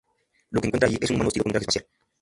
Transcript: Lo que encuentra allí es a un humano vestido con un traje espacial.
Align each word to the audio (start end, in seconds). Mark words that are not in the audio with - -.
Lo 0.49 0.59
que 0.59 0.65
encuentra 0.69 0.89
allí 0.89 0.97
es 0.99 1.11
a 1.11 1.13
un 1.13 1.17
humano 1.17 1.27
vestido 1.27 1.43
con 1.43 1.49
un 1.49 1.51
traje 1.51 1.63
espacial. 1.69 1.85